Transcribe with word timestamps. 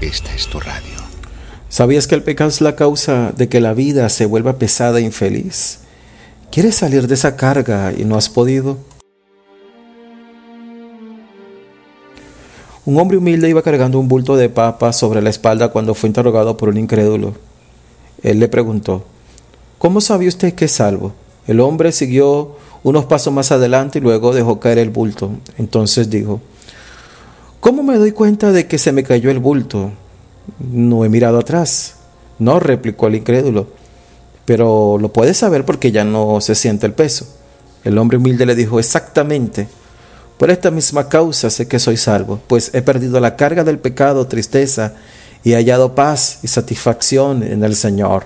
Esta 0.00 0.34
es 0.34 0.46
tu 0.46 0.60
radio. 0.60 0.96
¿Sabías 1.68 2.06
que 2.06 2.14
el 2.14 2.22
pecado 2.22 2.50
es 2.50 2.60
la 2.60 2.76
causa 2.76 3.32
de 3.36 3.48
que 3.48 3.60
la 3.60 3.74
vida 3.74 4.08
se 4.08 4.26
vuelva 4.26 4.58
pesada 4.58 4.98
e 4.98 5.02
infeliz? 5.02 5.80
¿Quieres 6.50 6.76
salir 6.76 7.06
de 7.06 7.14
esa 7.14 7.36
carga 7.36 7.92
y 7.96 8.04
no 8.04 8.16
has 8.16 8.28
podido? 8.28 8.78
Un 12.84 12.98
hombre 12.98 13.18
humilde 13.18 13.50
iba 13.50 13.60
cargando 13.60 14.00
un 14.00 14.08
bulto 14.08 14.36
de 14.36 14.48
papas 14.48 14.96
sobre 14.96 15.20
la 15.20 15.28
espalda 15.28 15.68
cuando 15.68 15.94
fue 15.94 16.08
interrogado 16.08 16.56
por 16.56 16.70
un 16.70 16.78
incrédulo. 16.78 17.34
Él 18.22 18.40
le 18.40 18.48
preguntó, 18.48 19.04
¿Cómo 19.78 20.00
sabe 20.00 20.26
usted 20.26 20.54
que 20.54 20.64
es 20.64 20.72
salvo? 20.72 21.12
El 21.46 21.60
hombre 21.60 21.92
siguió 21.92 22.56
unos 22.82 23.04
pasos 23.04 23.32
más 23.32 23.52
adelante 23.52 23.98
y 23.98 24.02
luego 24.02 24.32
dejó 24.32 24.58
caer 24.58 24.78
el 24.78 24.90
bulto. 24.90 25.30
Entonces 25.56 26.10
dijo, 26.10 26.40
¿Cómo 27.68 27.82
me 27.82 27.98
doy 27.98 28.12
cuenta 28.12 28.50
de 28.50 28.66
que 28.66 28.78
se 28.78 28.92
me 28.92 29.02
cayó 29.02 29.30
el 29.30 29.40
bulto? 29.40 29.92
No 30.58 31.04
he 31.04 31.10
mirado 31.10 31.38
atrás. 31.38 31.96
No, 32.38 32.60
replicó 32.60 33.08
el 33.08 33.16
incrédulo. 33.16 33.66
Pero 34.46 34.96
lo 34.98 35.12
puedes 35.12 35.36
saber 35.36 35.66
porque 35.66 35.92
ya 35.92 36.02
no 36.02 36.40
se 36.40 36.54
siente 36.54 36.86
el 36.86 36.94
peso. 36.94 37.26
El 37.84 37.98
hombre 37.98 38.16
humilde 38.16 38.46
le 38.46 38.54
dijo, 38.54 38.78
exactamente. 38.78 39.68
Por 40.38 40.50
esta 40.50 40.70
misma 40.70 41.10
causa 41.10 41.50
sé 41.50 41.68
que 41.68 41.78
soy 41.78 41.98
salvo, 41.98 42.40
pues 42.46 42.70
he 42.72 42.80
perdido 42.80 43.20
la 43.20 43.36
carga 43.36 43.64
del 43.64 43.78
pecado, 43.78 44.26
tristeza, 44.26 44.94
y 45.44 45.52
he 45.52 45.56
hallado 45.56 45.94
paz 45.94 46.38
y 46.42 46.48
satisfacción 46.48 47.42
en 47.42 47.62
el 47.64 47.76
Señor. 47.76 48.24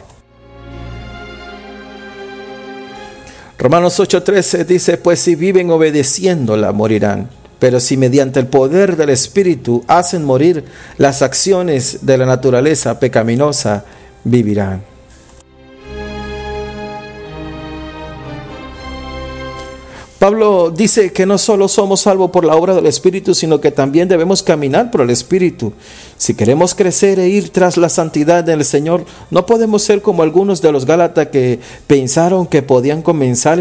Romanos 3.58 3.98
8:13 3.98 4.64
dice, 4.66 4.98
pues 4.98 5.18
si 5.18 5.34
viven 5.34 5.68
obedeciéndola, 5.72 6.70
morirán. 6.70 7.41
Pero 7.62 7.78
si 7.78 7.96
mediante 7.96 8.40
el 8.40 8.48
poder 8.48 8.96
del 8.96 9.10
Espíritu 9.10 9.84
hacen 9.86 10.24
morir 10.24 10.64
las 10.98 11.22
acciones 11.22 11.98
de 12.02 12.18
la 12.18 12.26
naturaleza 12.26 12.98
pecaminosa, 12.98 13.84
vivirán. 14.24 14.82
Pablo 20.18 20.72
dice 20.72 21.12
que 21.12 21.24
no 21.24 21.38
solo 21.38 21.68
somos 21.68 22.00
salvos 22.00 22.32
por 22.32 22.44
la 22.44 22.56
obra 22.56 22.74
del 22.74 22.86
Espíritu, 22.86 23.32
sino 23.32 23.60
que 23.60 23.70
también 23.70 24.08
debemos 24.08 24.42
caminar 24.42 24.90
por 24.90 25.00
el 25.02 25.10
Espíritu. 25.10 25.72
Si 26.16 26.34
queremos 26.34 26.74
crecer 26.74 27.20
e 27.20 27.28
ir 27.28 27.50
tras 27.50 27.76
la 27.76 27.88
santidad 27.88 28.42
del 28.42 28.64
Señor, 28.64 29.04
no 29.30 29.46
podemos 29.46 29.82
ser 29.82 30.02
como 30.02 30.24
algunos 30.24 30.62
de 30.62 30.72
los 30.72 30.84
Gálatas 30.84 31.28
que 31.28 31.60
pensaron 31.86 32.46
que 32.46 32.62
podían 32.62 33.02
comenzar 33.02 33.60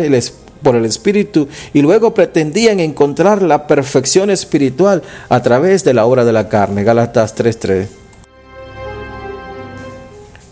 por 0.62 0.76
el 0.76 0.86
Espíritu 0.86 1.48
y 1.73 1.81
luego 1.81 2.14
pretendían 2.14 2.80
encontrar 2.80 3.42
la 3.42 3.67
perfección 3.67 4.30
espiritual 4.30 5.03
a 5.30 5.42
través 5.42 5.84
de 5.84 5.94
la 5.94 6.06
obra 6.06 6.26
de 6.26 6.34
la 6.34 6.50
carne. 6.50 6.84
Gálatas 6.84 7.36
3:3. 7.36 8.02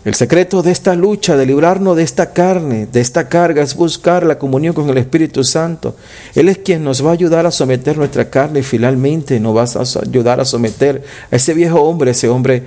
El 0.02 0.14
secreto 0.14 0.62
de 0.62 0.72
esta 0.72 0.94
lucha, 0.94 1.36
de 1.36 1.44
librarnos 1.44 1.94
de 1.94 2.02
esta 2.02 2.32
carne, 2.32 2.88
de 2.90 3.02
esta 3.02 3.28
carga, 3.28 3.62
es 3.62 3.74
buscar 3.74 4.24
la 4.24 4.38
comunión 4.38 4.72
con 4.72 4.88
el 4.88 4.96
Espíritu 4.96 5.44
Santo. 5.44 5.94
Él 6.34 6.48
es 6.48 6.56
quien 6.56 6.82
nos 6.82 7.04
va 7.04 7.10
a 7.10 7.12
ayudar 7.12 7.44
a 7.44 7.50
someter 7.50 7.98
nuestra 7.98 8.30
carne 8.30 8.60
y 8.60 8.62
finalmente 8.62 9.38
nos 9.38 9.54
va 9.54 9.64
a 9.64 10.00
ayudar 10.02 10.40
a 10.40 10.46
someter 10.46 11.04
a 11.30 11.36
ese 11.36 11.52
viejo 11.52 11.82
hombre, 11.82 12.12
ese 12.12 12.30
hombre 12.30 12.62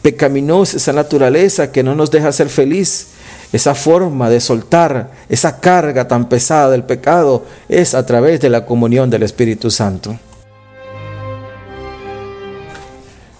pecaminoso, 0.00 0.78
esa 0.78 0.94
naturaleza 0.94 1.70
que 1.70 1.82
no 1.82 1.94
nos 1.94 2.10
deja 2.10 2.32
ser 2.32 2.48
feliz. 2.48 3.08
Esa 3.52 3.74
forma 3.74 4.28
de 4.28 4.40
soltar 4.40 5.10
esa 5.28 5.60
carga 5.60 6.06
tan 6.06 6.28
pesada 6.28 6.70
del 6.70 6.84
pecado 6.84 7.44
es 7.68 7.94
a 7.94 8.04
través 8.04 8.40
de 8.40 8.50
la 8.50 8.66
comunión 8.66 9.08
del 9.08 9.22
Espíritu 9.22 9.70
Santo. 9.70 10.18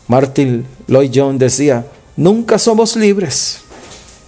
Martin 0.07 0.67
Lloyd 0.87 1.11
Jones 1.15 1.39
decía, 1.39 1.85
Nunca 2.17 2.59
somos 2.59 2.97
libres. 2.97 3.61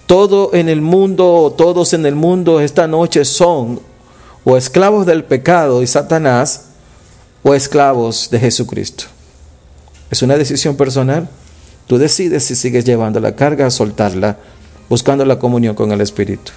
Todo 0.06 0.54
en 0.54 0.68
el 0.68 0.80
mundo, 0.80 1.54
todos 1.56 1.92
en 1.92 2.06
el 2.06 2.14
mundo 2.14 2.60
esta 2.60 2.86
noche 2.86 3.24
son 3.24 3.80
o 4.44 4.56
esclavos 4.56 5.06
del 5.06 5.24
pecado 5.24 5.82
y 5.82 5.86
Satanás 5.86 6.66
o 7.42 7.54
esclavos 7.54 8.28
de 8.30 8.38
Jesucristo. 8.38 9.04
Es 10.10 10.22
una 10.22 10.36
decisión 10.36 10.76
personal. 10.76 11.28
Tú 11.86 11.98
decides 11.98 12.44
si 12.44 12.54
sigues 12.54 12.84
llevando 12.84 13.18
la 13.18 13.34
carga 13.34 13.66
a 13.66 13.70
soltarla, 13.70 14.36
buscando 14.90 15.24
la 15.24 15.38
comunión 15.38 15.74
con 15.74 15.92
el 15.92 16.02
Espíritu. 16.02 16.52